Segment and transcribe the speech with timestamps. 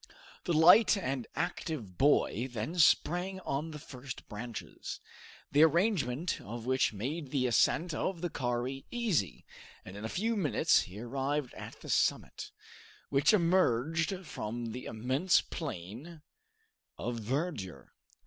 [0.45, 4.99] The light and active boy then sprang on the first branches,
[5.51, 9.45] the arrangement of which made the ascent of the kauri easy,
[9.85, 12.49] and in a few minutes he arrived at the summit,
[13.09, 16.23] which emerged from the immense plain
[16.97, 17.93] of verdure.